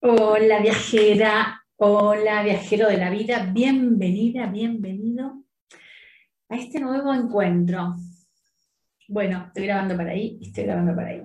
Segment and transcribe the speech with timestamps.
[0.00, 5.42] Hola viajera, hola viajero de la vida, bienvenida, bienvenido
[6.48, 7.96] a este nuevo encuentro.
[9.08, 11.22] Bueno, estoy grabando para ahí, estoy grabando para ahí.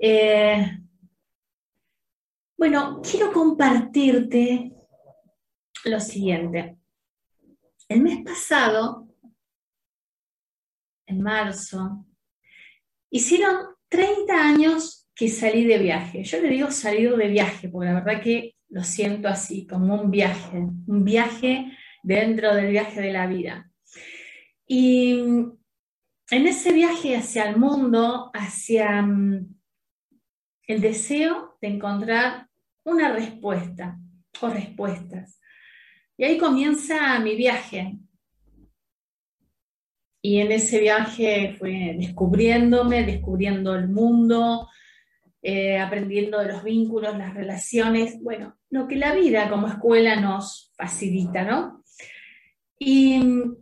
[0.00, 0.78] Eh,
[2.56, 4.72] bueno, quiero compartirte
[5.84, 6.78] lo siguiente.
[7.90, 9.06] El mes pasado,
[11.04, 12.06] en marzo,
[13.10, 16.22] hicieron 30 años que salí de viaje.
[16.22, 20.10] Yo le digo salir de viaje, porque la verdad que lo siento así, como un
[20.10, 23.70] viaje, un viaje dentro del viaje de la vida.
[24.66, 25.12] Y
[26.30, 29.56] en ese viaje hacia el mundo, hacia mm,
[30.66, 32.48] el deseo de encontrar
[32.84, 33.98] una respuesta
[34.42, 35.40] o respuestas.
[36.18, 37.96] Y ahí comienza mi viaje.
[40.20, 44.68] Y en ese viaje fue descubriéndome, descubriendo el mundo,
[45.48, 50.72] eh, aprendiendo de los vínculos, las relaciones, bueno, lo que la vida como escuela nos
[50.76, 51.84] facilita, ¿no?
[52.80, 53.56] Y mm,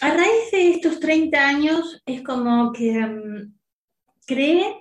[0.00, 3.54] a raíz de estos 30 años es como que um,
[4.26, 4.74] creé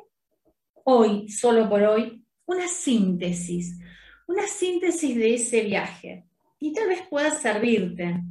[0.85, 3.77] hoy, solo por hoy, una síntesis,
[4.25, 6.25] una síntesis de ese viaje
[6.59, 8.23] y tal vez pueda servirte.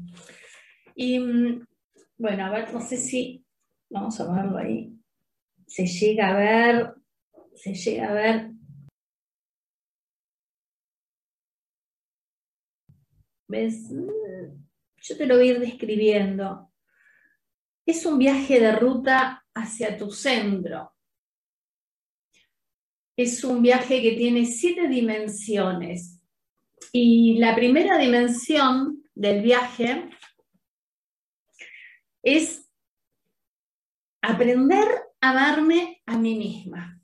[0.96, 1.64] Y mm,
[2.18, 3.44] bueno, a ver, no sé si,
[3.88, 4.92] vamos a verlo ahí,
[5.68, 6.95] se llega a ver,
[7.56, 8.50] se llega a ver.
[13.48, 13.90] ¿Ves?
[14.98, 16.72] Yo te lo voy a ir describiendo.
[17.86, 20.92] Es un viaje de ruta hacia tu centro.
[23.16, 26.20] Es un viaje que tiene siete dimensiones.
[26.92, 30.10] Y la primera dimensión del viaje
[32.22, 32.68] es
[34.20, 34.88] aprender
[35.20, 36.95] a darme a mí misma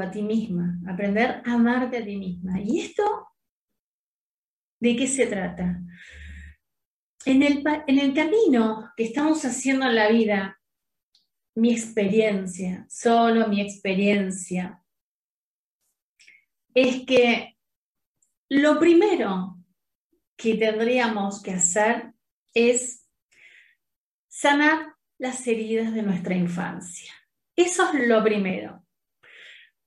[0.00, 2.60] a ti misma, aprender a amarte a ti misma.
[2.60, 3.28] ¿Y esto
[4.80, 5.80] de qué se trata?
[7.24, 10.60] En el, en el camino que estamos haciendo en la vida,
[11.54, 14.82] mi experiencia, solo mi experiencia,
[16.74, 17.58] es que
[18.48, 19.58] lo primero
[20.36, 22.12] que tendríamos que hacer
[22.54, 23.06] es
[24.28, 27.12] sanar las heridas de nuestra infancia.
[27.54, 28.82] Eso es lo primero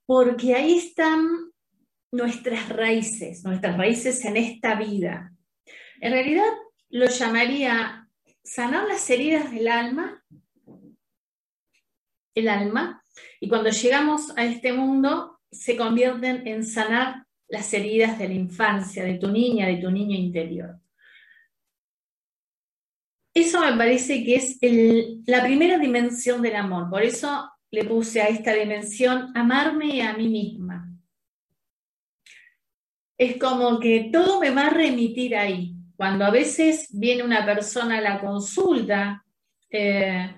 [0.06, 1.52] porque ahí están
[2.12, 5.34] nuestras raíces, nuestras raíces en esta vida.
[6.00, 6.52] En realidad
[6.90, 8.08] lo llamaría
[8.44, 10.24] sanar las heridas del alma,
[12.36, 13.04] el alma,
[13.40, 19.04] y cuando llegamos a este mundo se convierten en sanar las heridas de la infancia,
[19.04, 20.80] de tu niña, de tu niño interior.
[23.34, 24.58] Eso me parece que es
[25.26, 26.90] la primera dimensión del amor.
[26.90, 30.90] Por eso le puse a esta dimensión amarme a mí misma.
[33.18, 35.76] Es como que todo me va a remitir ahí.
[35.98, 39.26] Cuando a veces viene una persona a la consulta,
[39.70, 40.36] eh,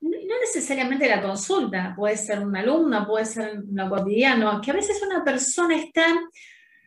[0.00, 5.02] no necesariamente la consulta, puede ser un alumno, puede ser lo cotidiano, que a veces
[5.02, 6.06] una persona está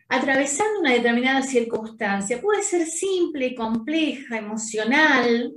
[0.07, 5.53] atravesando una determinada circunstancia, puede ser simple, compleja, emocional,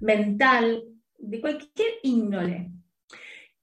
[0.00, 0.82] mental,
[1.18, 2.70] de cualquier índole.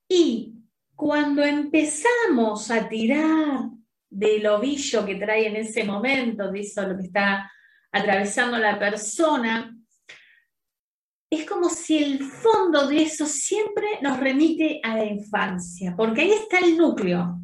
[0.08, 0.54] Y
[0.94, 3.70] cuando empezamos a tirar
[4.08, 7.50] del ovillo que trae en ese momento, de eso lo que está
[7.92, 9.76] atravesando la persona,
[11.30, 16.32] es como si el fondo de eso siempre nos remite a la infancia, porque ahí
[16.32, 17.40] está el núcleo.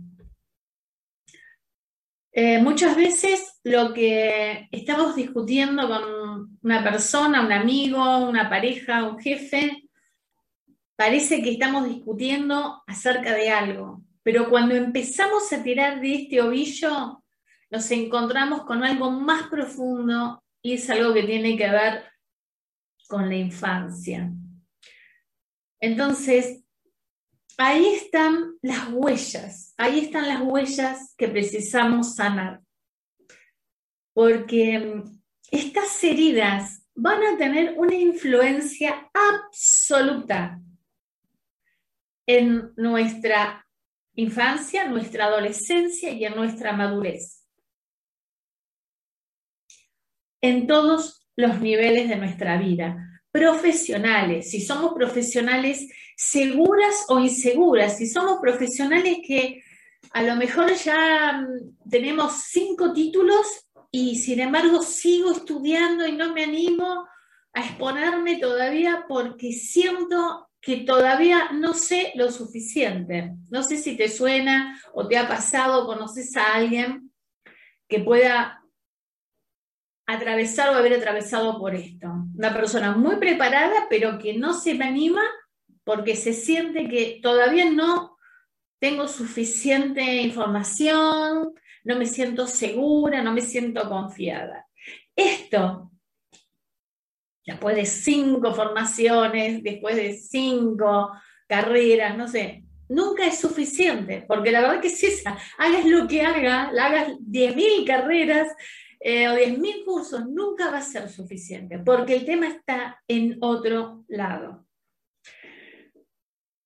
[2.35, 9.19] Eh, muchas veces lo que estamos discutiendo con una persona, un amigo, una pareja, un
[9.19, 9.91] jefe,
[10.97, 17.23] parece que estamos discutiendo acerca de algo, pero cuando empezamos a tirar de este ovillo,
[17.71, 22.05] nos encontramos con algo más profundo y es algo que tiene que ver
[23.09, 24.31] con la infancia.
[25.81, 26.63] Entonces,
[27.59, 32.61] ahí están las huellas, ahí están las huellas que precisamos sanar,
[34.15, 35.03] porque
[35.51, 40.62] estas heridas van a tener una influencia absoluta
[42.27, 43.67] en nuestra
[44.15, 47.47] infancia, nuestra adolescencia y en nuestra madurez.
[50.41, 53.23] En todos los niveles de nuestra vida.
[53.31, 59.63] Profesionales, si somos profesionales seguras o inseguras, si somos profesionales que
[60.13, 63.47] a lo mejor ya mm, tenemos cinco títulos
[63.91, 67.07] y sin embargo sigo estudiando y no me animo
[67.55, 73.33] a exponerme todavía porque siento que todavía no sé lo suficiente.
[73.51, 77.13] No sé si te suena o te ha pasado, conoces a alguien
[77.89, 78.63] que pueda
[80.07, 82.09] atravesar o haber atravesado por esto.
[82.37, 85.23] Una persona muy preparada, pero que no se me anima
[85.85, 88.17] porque se siente que todavía no
[88.79, 91.55] tengo suficiente información,
[91.85, 94.67] no me siento segura, no me siento confiada.
[95.15, 95.92] Esto,
[97.47, 101.13] después de cinco formaciones, después de cinco
[101.47, 106.23] carreras, no sé, nunca es suficiente, porque la verdad que si esa, hagas lo que
[106.23, 108.49] haga, hagas 10.000 carreras
[109.01, 114.05] eh, o 10.000 cursos, nunca va a ser suficiente, porque el tema está en otro
[114.09, 114.67] lado.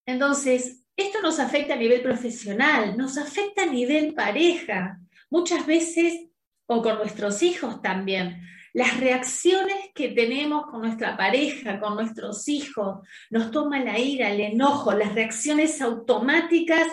[0.06, 4.98] Entonces, esto nos afecta a nivel profesional, nos afecta a nivel pareja,
[5.30, 6.28] muchas veces,
[6.66, 8.40] o con nuestros hijos también.
[8.76, 14.38] Las reacciones que tenemos con nuestra pareja, con nuestros hijos, nos toma la ira, el
[14.38, 16.86] enojo, las reacciones automáticas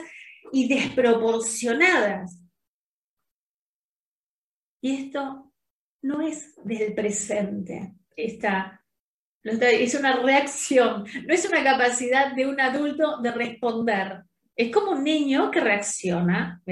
[0.53, 2.39] y desproporcionadas.
[4.81, 5.51] Y esto
[6.03, 8.81] no es del presente, esta,
[9.43, 14.23] es una reacción, no es una capacidad de un adulto de responder.
[14.55, 16.63] Es como un niño que reacciona,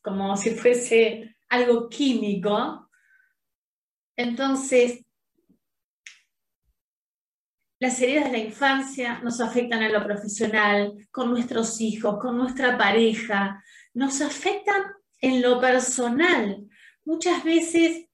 [0.00, 2.83] como si fuese algo químico.
[4.16, 5.04] Entonces,
[7.80, 12.78] las heridas de la infancia nos afectan a lo profesional, con nuestros hijos, con nuestra
[12.78, 13.62] pareja,
[13.92, 14.82] nos afectan
[15.20, 16.68] en lo personal
[17.04, 18.06] muchas veces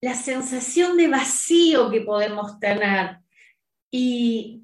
[0.00, 3.18] la sensación de vacío que podemos tener
[3.90, 4.62] y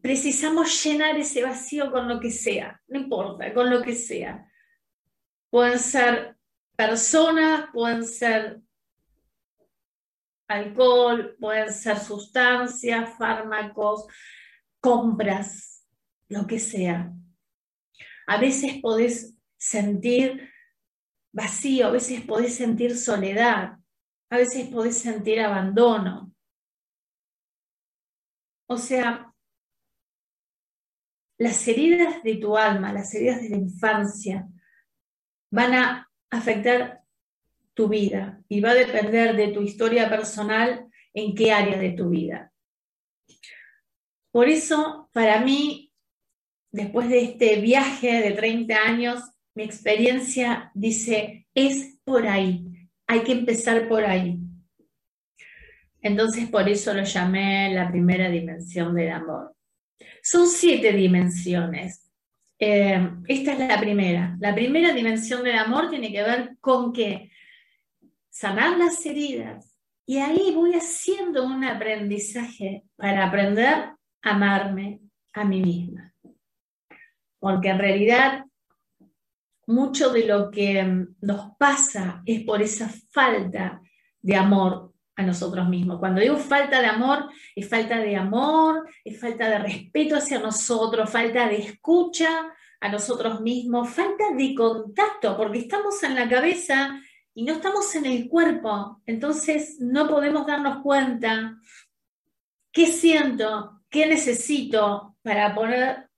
[0.00, 4.48] precisamos llenar ese vacío con lo que sea, no importa, con lo que sea.
[5.50, 6.37] Pueden ser
[6.78, 8.62] personas, pueden ser
[10.46, 14.06] alcohol, pueden ser sustancias, fármacos,
[14.80, 15.84] compras,
[16.28, 17.12] lo que sea.
[18.28, 20.48] A veces podés sentir
[21.32, 23.76] vacío, a veces podés sentir soledad,
[24.30, 26.32] a veces podés sentir abandono.
[28.68, 29.34] O sea,
[31.38, 34.46] las heridas de tu alma, las heridas de la infancia,
[35.50, 37.02] van a afectar
[37.74, 42.10] tu vida y va a depender de tu historia personal en qué área de tu
[42.10, 42.52] vida.
[44.30, 45.92] Por eso, para mí,
[46.70, 49.20] después de este viaje de 30 años,
[49.54, 54.38] mi experiencia dice, es por ahí, hay que empezar por ahí.
[56.00, 59.54] Entonces por eso lo llamé la primera dimensión del amor.
[60.22, 62.07] Son siete dimensiones.
[62.58, 64.36] Eh, esta es la primera.
[64.40, 67.30] La primera dimensión del amor tiene que ver con que
[68.28, 69.78] sanar las heridas.
[70.06, 75.00] Y ahí voy haciendo un aprendizaje para aprender a amarme
[75.34, 76.14] a mí misma.
[77.38, 78.44] Porque en realidad
[79.66, 83.82] mucho de lo que nos pasa es por esa falta
[84.20, 84.87] de amor
[85.18, 85.98] a nosotros mismos.
[85.98, 91.10] Cuando digo falta de amor, es falta de amor, es falta de respeto hacia nosotros,
[91.10, 97.00] falta de escucha a nosotros mismos, falta de contacto, porque estamos en la cabeza
[97.34, 99.02] y no estamos en el cuerpo.
[99.06, 101.58] Entonces no podemos darnos cuenta
[102.70, 106.08] qué siento, qué necesito para poner,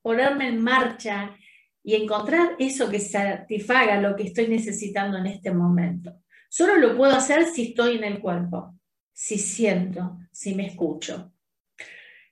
[0.00, 1.36] ponerme en marcha
[1.84, 6.14] y encontrar eso que satisfaga lo que estoy necesitando en este momento.
[6.48, 8.74] Solo lo puedo hacer si estoy en el cuerpo,
[9.12, 11.32] si siento, si me escucho.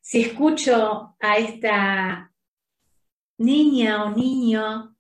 [0.01, 2.33] Si escucho a esta
[3.39, 4.97] niña o niño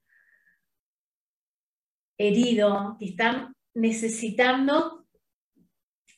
[2.18, 5.06] herido que están necesitando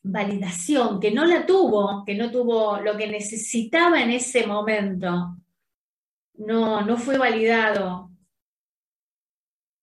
[0.03, 5.37] validación, que no la tuvo, que no tuvo lo que necesitaba en ese momento,
[6.35, 8.09] no, no fue validado,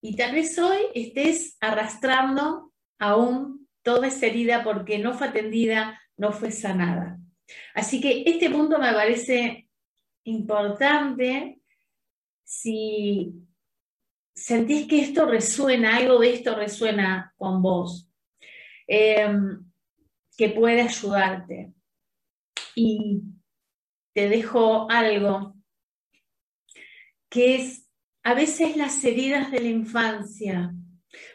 [0.07, 6.31] y tal vez hoy estés arrastrando aún toda esa herida porque no fue atendida, no
[6.31, 7.19] fue sanada.
[7.73, 9.69] Así que este punto me parece
[10.23, 11.59] importante
[12.43, 13.33] si
[14.33, 18.09] sentís que esto resuena, algo de esto resuena con vos,
[18.87, 19.63] em,
[20.37, 21.73] que puede ayudarte.
[22.75, 23.21] Y
[24.13, 25.55] te dejo algo
[27.29, 27.89] que es
[28.23, 30.73] a veces las heridas de la infancia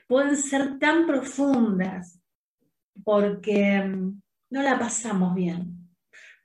[0.06, 2.20] pueden ser tan profundas
[3.04, 5.88] porque mm, no la pasamos bien.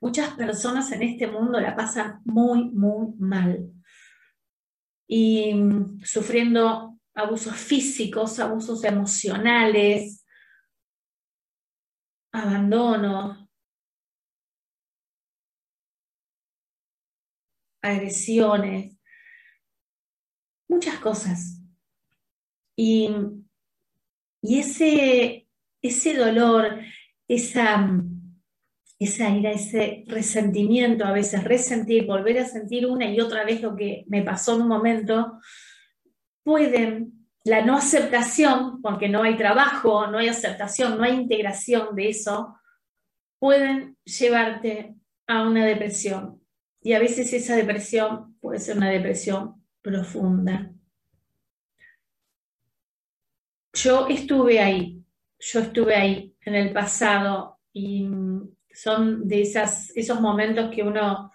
[0.00, 3.72] Muchas personas en este mundo la pasan muy, muy mal.
[5.08, 10.24] Y mm, sufriendo abusos físicos, abusos emocionales,
[12.32, 13.48] abandono,
[17.82, 18.98] agresiones,
[20.68, 21.65] muchas cosas.
[22.76, 23.10] Y,
[24.42, 25.46] ese,
[26.16, 26.78] dolor,
[27.26, 27.90] esa,
[28.98, 33.74] esa ira, ese resentimiento, a veces resentir, volver a sentir una y otra vez lo
[33.74, 35.40] que me pasó en un momento,
[36.44, 42.10] pueden, la no aceptación, porque no hay trabajo, no hay aceptación, no hay integración de
[42.10, 42.56] eso,
[43.38, 44.94] pueden llevarte
[45.26, 46.40] a una depresión.
[46.82, 50.75] Y a veces esa depresión puede ser una depresión profunda.
[53.76, 55.04] Yo estuve ahí,
[55.38, 58.08] yo estuve ahí en el pasado y
[58.72, 61.30] son de esos momentos que uno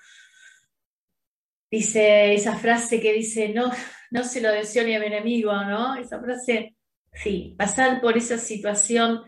[1.69, 3.71] dice esa frase que dice, no,
[4.09, 5.93] no se lo deseo ni a mi enemigo, ¿no?
[5.95, 6.75] Esa frase,
[7.13, 9.21] sí, pasar por esa situación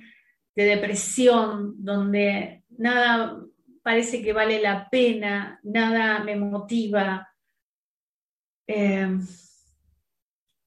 [0.55, 3.39] de depresión donde nada
[3.84, 7.29] parece que vale la pena, nada me motiva,
[8.65, 9.20] eh,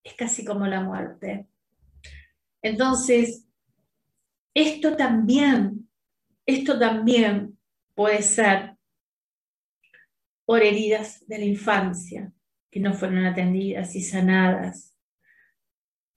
[0.05, 1.49] es casi como la muerte.
[2.67, 3.47] Entonces,
[4.53, 5.89] esto también,
[6.45, 7.57] esto también
[7.95, 8.77] puede ser
[10.45, 12.33] por heridas de la infancia
[12.69, 14.97] que no fueron atendidas y sanadas.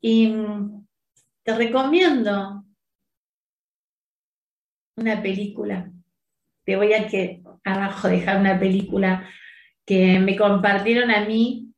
[0.01, 0.33] Y
[1.43, 2.65] te recomiendo
[4.95, 5.91] una película.
[6.65, 9.29] Te voy a que abajo dejar una película
[9.85, 11.71] que me compartieron a mí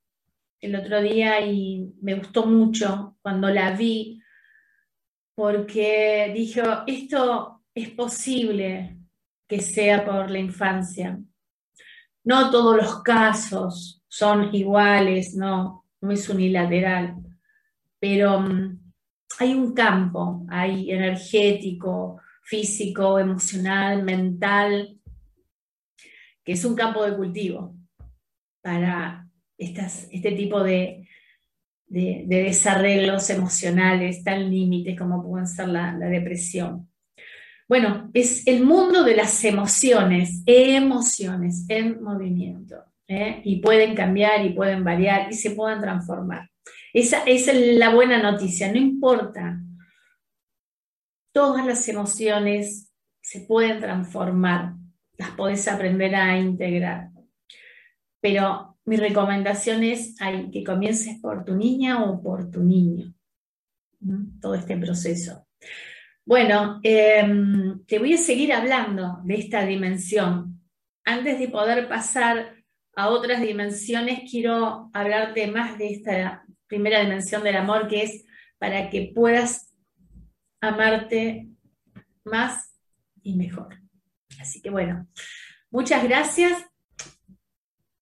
[0.61, 4.20] el otro día y me gustó mucho cuando la vi
[5.41, 8.95] porque dijo, esto es posible
[9.49, 11.19] que sea por la infancia.
[12.23, 17.15] No todos los casos son iguales, no, no es unilateral,
[17.99, 18.93] pero mm,
[19.39, 24.95] hay un campo, hay energético, físico, emocional, mental,
[26.45, 27.75] que es un campo de cultivo
[28.61, 31.07] para este tipo de,
[31.91, 36.89] de, desarreglos emocionales tan límites como pueden ser la, depresión.
[37.67, 42.77] Bueno, es el mundo de las emociones, emociones en movimiento.
[43.07, 43.41] ¿eh?
[43.43, 46.49] Y pueden cambiar y pueden variar y se pueden transformar.
[46.93, 49.59] Esa, esa es la buena noticia, no importa.
[51.33, 54.73] Todas las emociones se pueden transformar,
[55.17, 57.10] las podés aprender a integrar.
[58.21, 60.15] Pero mi recomendación es
[60.51, 63.13] que comiences por tu niña o por tu niño,
[64.39, 65.47] todo este proceso.
[66.25, 70.61] Bueno, em, te voy a seguir hablando de esta dimensión.
[71.03, 72.55] Antes de poder pasar
[72.95, 78.25] a otras dimensiones, quiero hablarte más de esta primera dimensión del amor, que es
[78.59, 79.73] para que puedas
[80.61, 81.49] amarte
[82.23, 82.77] más
[83.23, 83.79] y mejor.
[84.39, 85.07] Así que bueno,
[85.71, 86.70] muchas gracias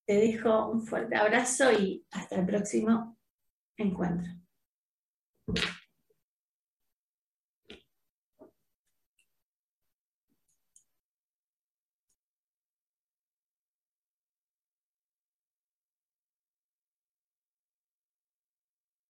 [0.10, 3.16] te dejo un fuerte abrazo y hasta el próximo
[3.78, 4.28] encuentro.